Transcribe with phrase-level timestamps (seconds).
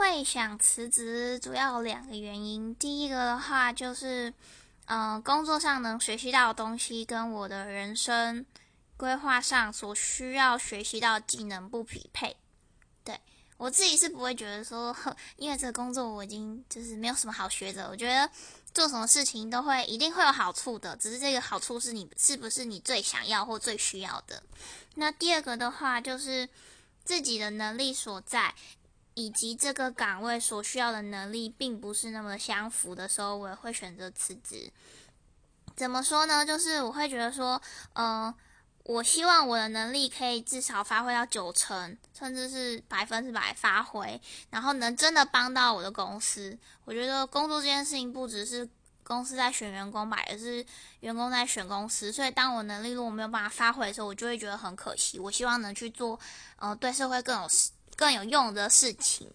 [0.00, 2.74] 会想辞职，主要有两个原因。
[2.76, 4.32] 第一个的话就是，
[4.86, 8.46] 嗯，工作上能学习到的东西跟我的人生
[8.96, 12.34] 规划上所需要学习到技能不匹配。
[13.04, 13.20] 对
[13.58, 14.96] 我自己是不会觉得说，
[15.36, 17.90] 因为这个工作我已经就是没有什么好学的。
[17.90, 18.30] 我觉得
[18.72, 24.42] 做什么事情都会一定会有好处的，只是这个好处是你是不是你最想要或最需要的。
[24.94, 26.48] 那第二个的话就是
[27.04, 28.54] 自己的能力所在。
[29.14, 34.70] 以及这个岗位所需要的能力并不是那么相符的时候，我也会选择辞职。
[35.76, 36.44] 怎么说呢？
[36.44, 37.60] 就是我会觉得说，
[37.94, 38.34] 嗯，
[38.84, 44.20] 我希望我的能力可以至少发挥到九成，甚至是百分之百发挥，
[44.50, 46.58] 然后能真的帮到我的公司。
[46.84, 48.68] 我觉得工作这件事情不只是
[49.02, 50.64] 公司在选员工吧，也是
[51.00, 52.12] 员工在选公司。
[52.12, 55.18] 所以当我能力如果没有办法发挥的时候，我就会觉得很可惜。
[55.18, 56.18] 我希望能去做，
[56.56, 57.48] 呃，对社会更有。
[58.00, 59.30] 更有用的事情。